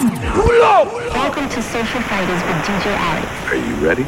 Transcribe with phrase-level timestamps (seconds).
[0.00, 3.28] Welcome to Social Fighters with DJ Alex.
[3.50, 4.04] Are you ready?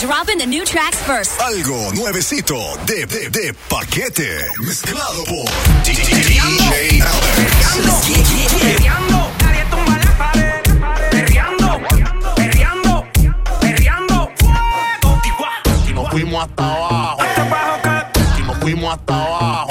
[0.00, 1.38] Dropping the new tracks first.
[1.40, 2.56] Algo nuevecito
[2.86, 4.48] de, de, paquete.
[4.58, 5.24] Mezclado
[5.84, 6.38] DJ
[18.88, 19.67] 困ったわ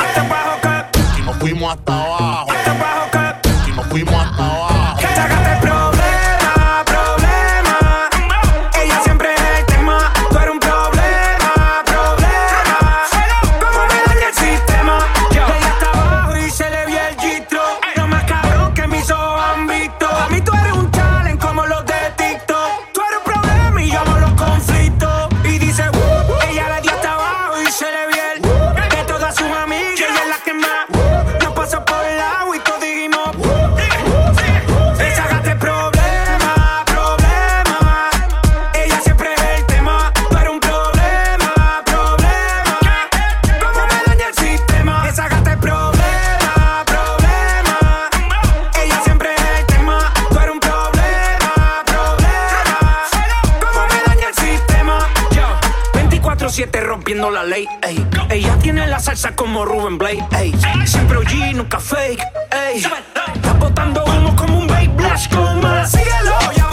[56.58, 57.68] 7 rompiendo la ley.
[57.84, 58.04] Ey.
[58.32, 60.26] Ella tiene la salsa como Ruben Blade.
[60.40, 60.56] Ey.
[60.88, 62.20] Siempre OG, nunca fake.
[62.50, 62.80] Ey.
[62.80, 65.86] Está botando humo como un vape blush coma.
[65.86, 66.68] Síguelo, ya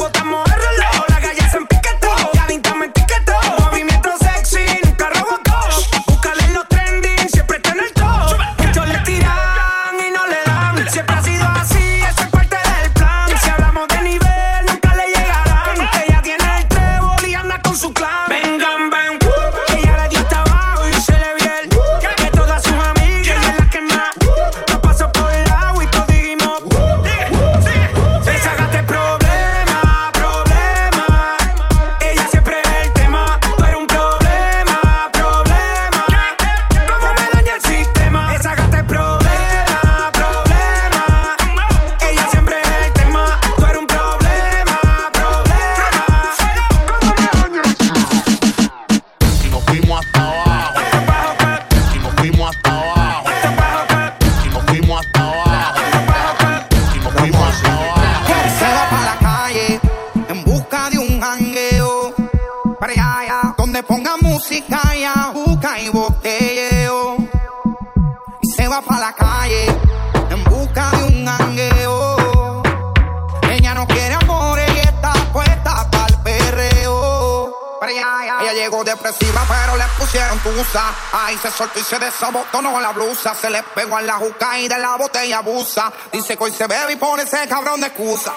[78.64, 80.95] llegó depresiva, pero le pusieron tusa.
[81.13, 83.35] Ahí se soltó y se desabotonó la blusa.
[83.35, 85.92] Se le pegó en la juca y de la botella abusa.
[86.11, 88.33] Dice que hoy se bebe y pone ese cabrón de excusa.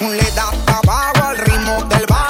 [0.00, 2.23] Le da tabaco al ritmo del bar.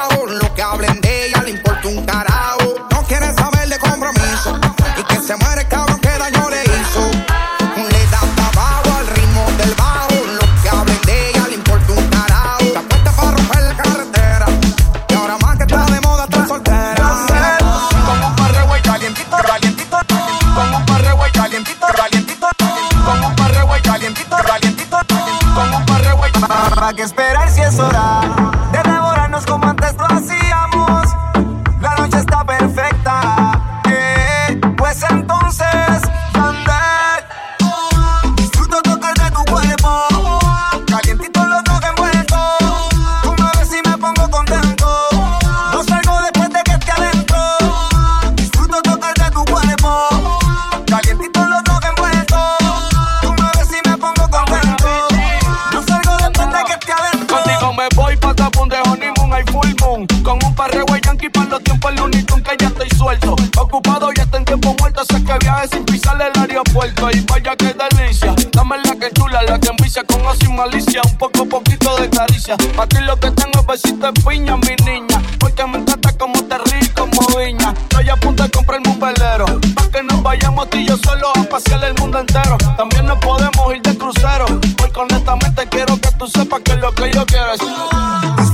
[72.56, 72.72] piña.
[72.76, 75.22] Pa' ti lo que tengo es besito de piña, mi niña.
[75.38, 77.72] Porque me encanta como te ríes, como viña.
[77.72, 79.46] Estoy a punto de comprarme un velero.
[79.74, 82.56] Pa' que nos vayamos tú y yo solo a pasear el mundo entero.
[82.76, 84.46] También nos podemos ir de crucero.
[84.76, 88.53] Porque honestamente quiero que tú sepas que lo que yo quiero es.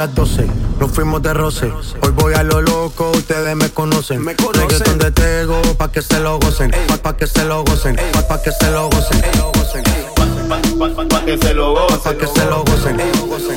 [0.00, 0.46] las 12.
[0.78, 1.66] Nos fuimos de roce.
[1.66, 4.24] Hoy voy a lo loco, ustedes me conocen.
[4.24, 4.66] Me conocen.
[4.70, 6.70] Reggaeton de pa' que se lo gocen.
[6.88, 7.96] Pa, pa' que se lo gocen.
[8.14, 9.20] Pa, pa' que se lo gocen.
[9.20, 11.08] Pa' que se lo gocen.
[11.10, 12.00] Pa' que se lo gocen.
[12.02, 12.96] Pa' que se lo gocen.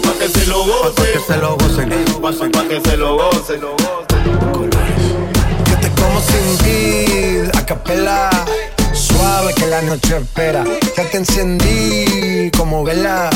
[0.02, 2.52] Pa' que se lo gocen.
[2.52, 3.62] Pa' que se lo gocen.
[5.82, 8.30] Te como sin guid, a capela.
[8.92, 10.66] Suave que la noche espera.
[10.98, 13.30] Ya te encendí como vela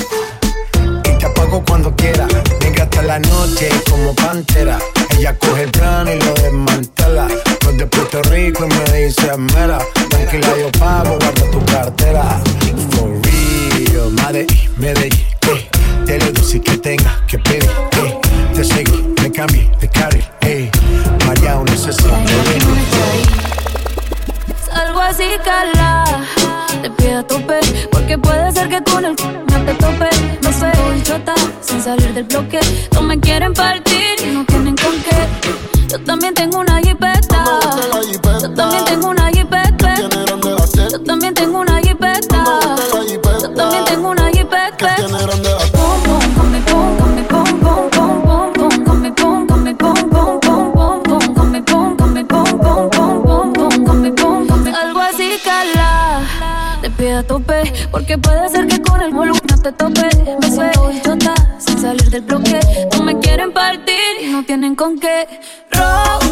[1.65, 2.27] cuando quiera.
[2.61, 4.77] Negra hasta la noche como pantera.
[5.17, 7.27] Ella coge el plano y lo desmantela.
[7.63, 9.79] Los de Puerto Rico y me dice mera.
[10.09, 12.41] Tranquila, yo pago, guarda tu cartera.
[12.91, 14.45] For real, madre,
[14.77, 15.69] Medellín, eh.
[16.05, 17.69] Te lo dulce que tenga que pedir,
[18.03, 18.19] eh.
[18.53, 20.69] Te seguí, me cambié de carril, eh.
[21.25, 22.09] María, necesito.
[24.65, 26.25] Salgo así calada
[26.81, 27.59] te pido a tope,
[27.91, 30.09] porque puede ser que con el no te tope.
[30.41, 32.59] No soy chota, sin salir del bloque.
[32.93, 35.87] No me quieren partir y no tienen con qué.
[35.89, 36.81] Yo también tengo una
[62.21, 62.87] del.
[62.93, 65.27] No me quieren partir y no tienen con qué
[65.71, 66.26] robar.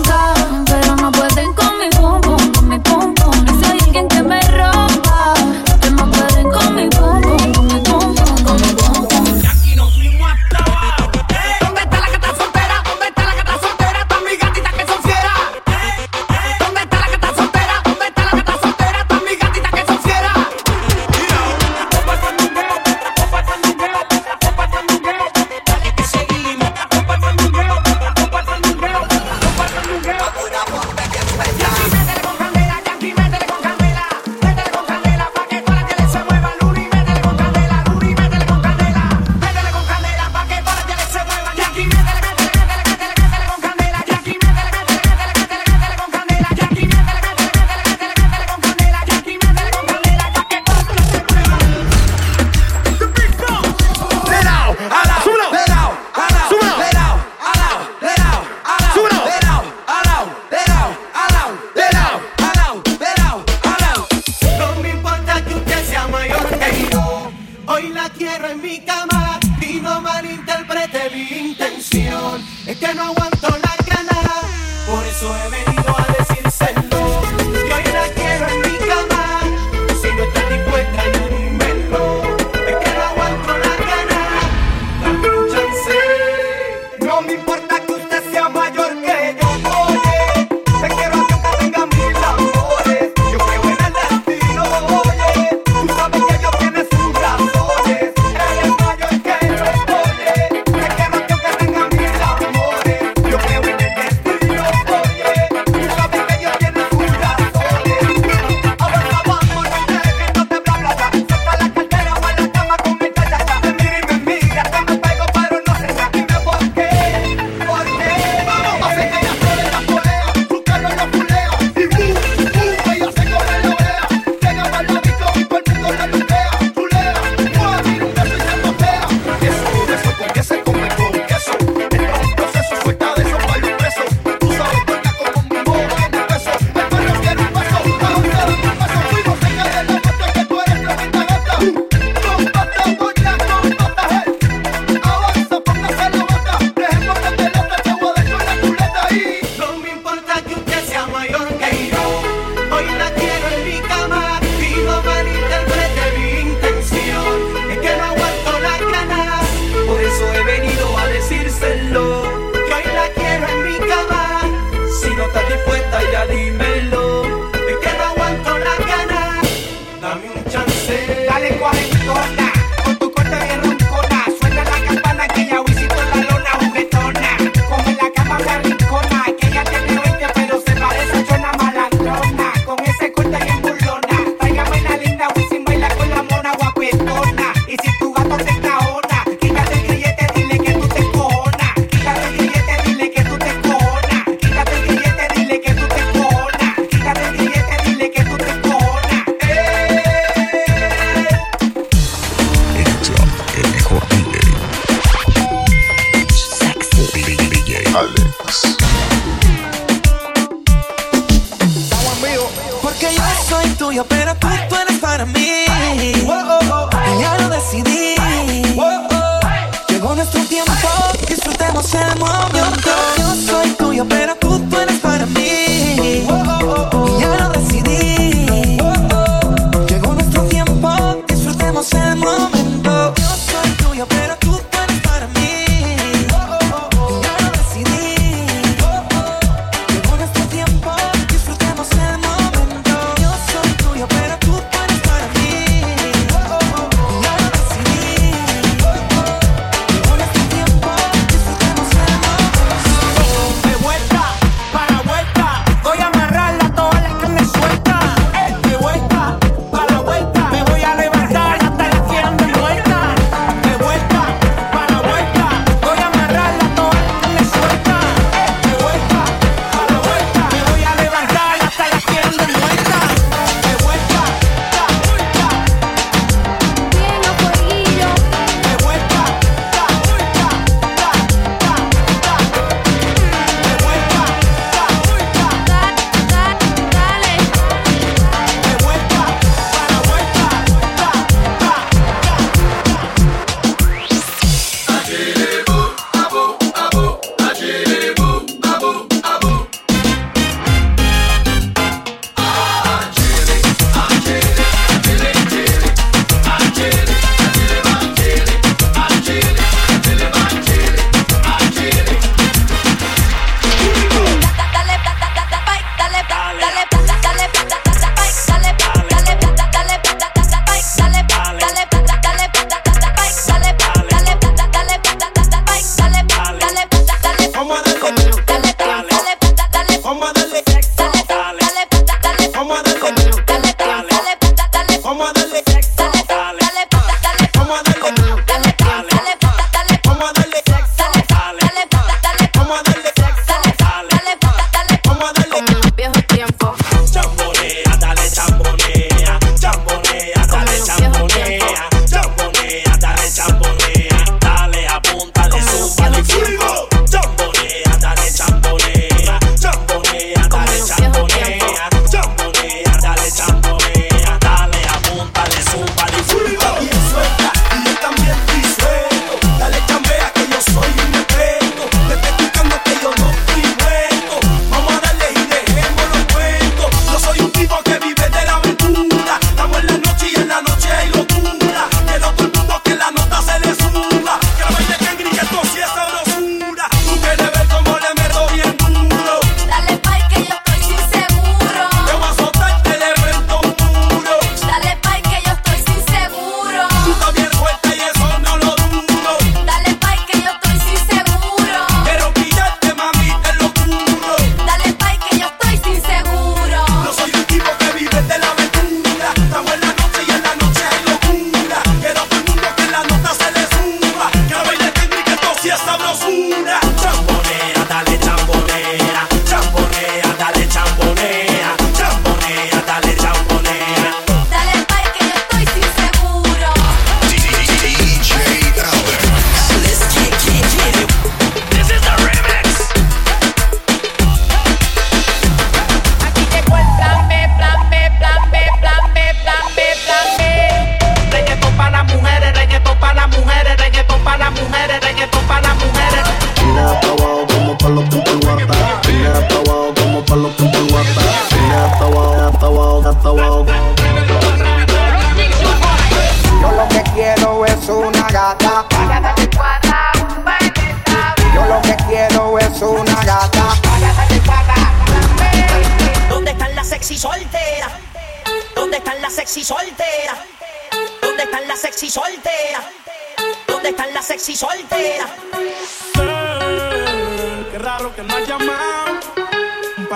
[221.95, 222.44] Laissez-moi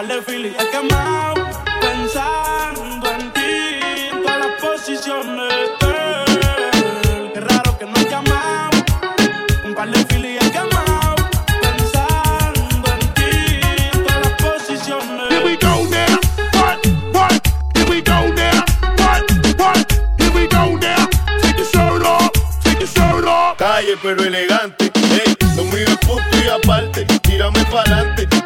[0.10, 0.54] de feeling.
[0.58, 1.48] He quemado
[1.80, 5.54] pensando en ti, todas las posiciones.
[7.34, 8.78] Qué raro que no he llamado.
[9.66, 10.50] Un par de feeling he
[11.62, 12.62] pensando
[12.94, 13.60] en ti,
[13.94, 15.30] todas las posiciones.
[15.30, 16.20] Here we go now.
[16.54, 16.80] What,
[17.14, 17.48] what?
[17.76, 18.66] Here we go now.
[18.98, 19.24] What,
[19.60, 19.94] what?
[20.18, 21.08] Here we go now.
[21.42, 22.32] Take your shirt off.
[22.64, 23.58] Take your shirt off.
[23.58, 24.92] Calle pero elegante.
[25.12, 27.06] Hey, lo mío es punto y aparte.
[27.22, 28.39] Tírame pa'lante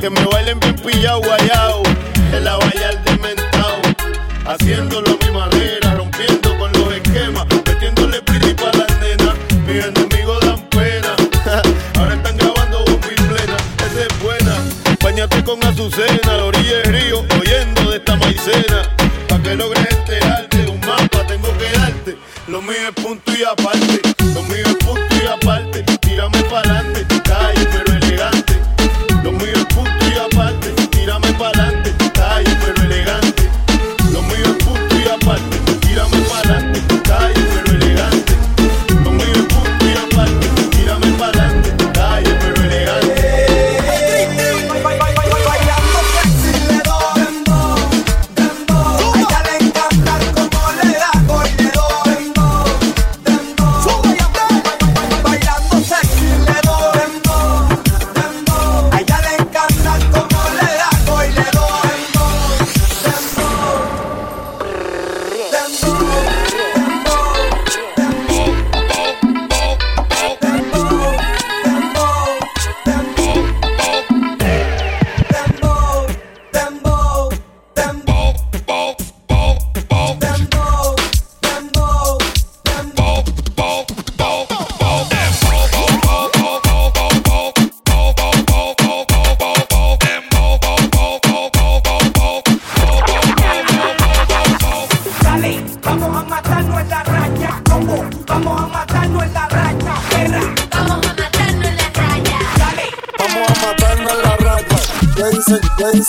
[0.00, 1.20] Que me bailen bien pillado.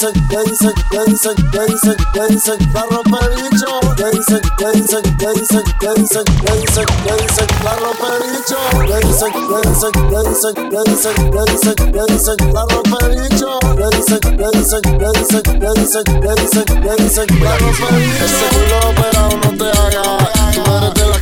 [0.02, 3.80] dicen, que dicen, que dicen, que dicen, que dicen, la rompe bicho.
[3.96, 8.58] Que dicen, que dicen, que dicen, que dicen, que dicen, que dicen, la rompe bicho.
[8.88, 13.60] Que dicen, que dicen, que dicen, que dicen, que dicen, que dicen, la rompe bicho.
[13.62, 18.26] Que dicen, que dicen, que dicen, que dicen, que dicen, que dicen, la rompe bicho.
[18.26, 20.40] Ese culo operado no te haga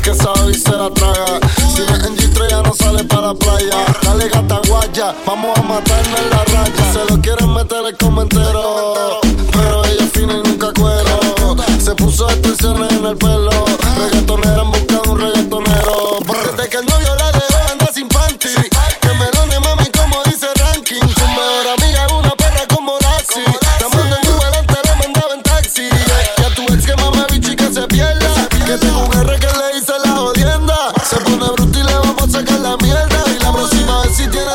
[0.10, 1.40] que sabe y se la traga.
[1.76, 3.86] Si ves en G3 ya no sale para playa.
[4.02, 6.94] Dale gata guaya, vamos a matarnos en la raya.
[6.94, 9.20] Se lo quieren meter el comentero,
[9.52, 11.56] pero ella fina y nunca cuero.
[11.80, 13.69] Se puso extensiones en el pelo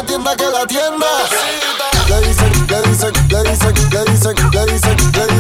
[0.03, 1.07] tiene tienda que la tienda.
[2.09, 5.34] Le dicen, le dicen, le dicen, le dicen, le dicen, le dicen.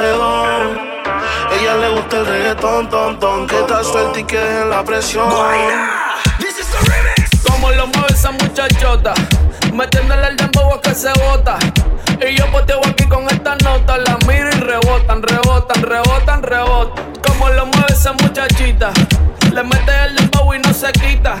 [0.00, 3.46] Ella le gusta el reggaetón, ton, ton.
[3.48, 5.28] Que está suelta y que en la presión.
[6.38, 7.42] This is the remix.
[7.42, 9.14] Como lo mueve esa muchachota.
[9.72, 11.58] Metiéndole el dembow que se bota.
[12.20, 13.98] Y yo poteo aquí con estas notas.
[14.06, 17.12] La miro y rebotan, rebotan, rebotan, rebotan.
[17.26, 18.92] Como lo mueve esa muchachita.
[19.52, 21.36] Le mete el dembow y no se quita.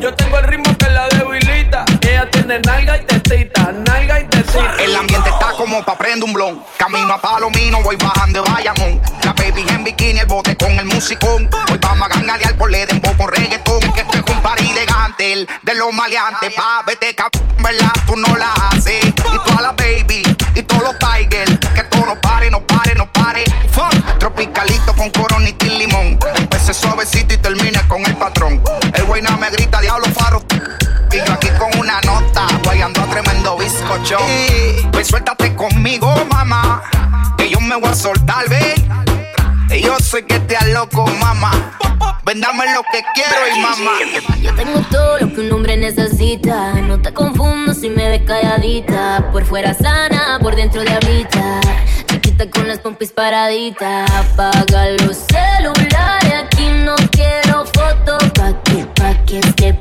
[0.00, 1.84] Yo tengo el ritmo que la debilita.
[2.00, 4.76] Ella tiene nalga y tetita, nalga y tetita.
[4.78, 6.64] El ambiente está como pa' prender un blon.
[6.78, 9.00] Camino a Palomino, voy bajando de Bayamón.
[9.24, 11.50] La baby en bikini, el bote con el musicón.
[11.70, 13.80] Hoy vamos a ganalear por le dembow con reggaetón.
[13.92, 16.54] Que esto es un par elegante, el de los maleantes.
[16.54, 17.92] Pa' vete cabrón, ¿verdad?
[18.06, 19.04] Tú no la haces.
[19.04, 20.22] Y toda la baby,
[20.54, 21.58] y todos los tigers.
[36.50, 36.82] Mamá.
[37.38, 38.74] Que yo me voy a soltar, ve.
[39.70, 41.52] Y yo sé que te loco, mamá.
[42.24, 43.92] Véndame lo que quiero y mamá.
[44.40, 46.74] Yo tengo todo lo que un hombre necesita.
[46.74, 49.30] No te confundo si me ves calladita.
[49.32, 51.60] Por fuera sana, por dentro de habita.
[52.06, 54.10] Chiquita con las pompis paraditas.
[54.10, 56.34] Apaga los celulares.
[56.44, 58.30] Aquí no quiero fotos.
[58.34, 59.72] Pa' que, pa' que este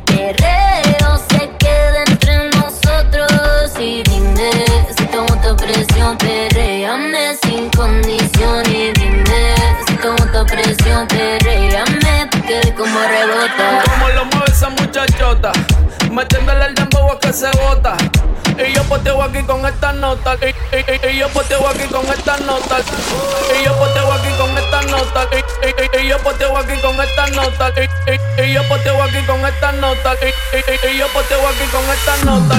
[13.57, 15.51] como lo mueve esa muchachota,
[16.11, 17.95] metiéndole el dembow que se bota.
[18.57, 20.35] Y yo poteo aquí con esta nota.
[20.41, 22.77] Y, y- y- y yo poteo aquí con esta nota.
[23.57, 25.27] Y yo poteo aquí con esta nota.
[26.01, 27.71] Y, yo poteo aquí con esta nota.
[28.43, 30.13] Y, yo poteo aquí con esta nota.
[30.91, 32.55] Y, yo poteo aquí con esta nota.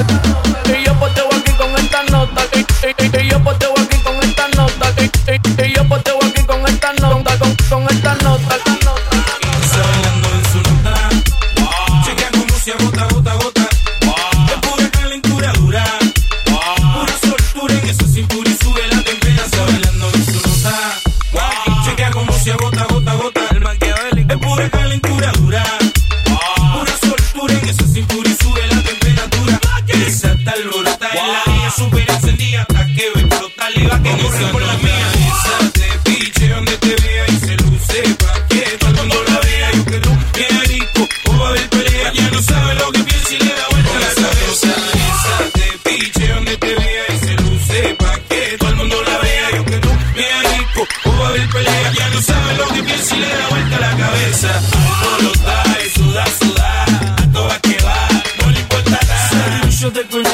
[0.75, 2.43] Y yo poteo aquí con esta nota.
[2.55, 3.60] Y, y- y yo poteo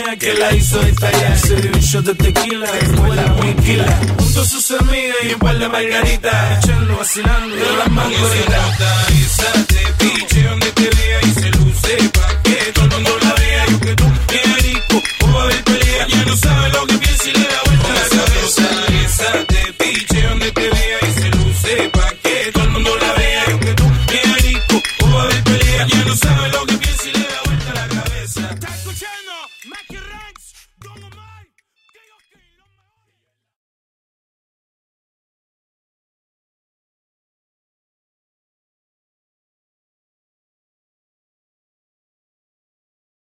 [0.06, 1.38] de coñac que la hizo estallar.
[1.38, 4.00] Se dio un shot de tequila, después la tequila.
[4.18, 6.64] Junto a sus amigas y un par de margaritas.
[6.64, 8.80] Echando, vacilando, de las mangoritas.
[9.10, 12.25] Esa te piche donde te vea y se luce pa'